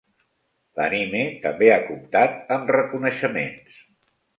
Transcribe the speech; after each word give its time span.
L'anime 0.79 1.21
també 1.45 1.71
ha 1.75 1.77
comptat 1.91 2.53
amb 2.59 2.77
reconeixements. 2.81 3.83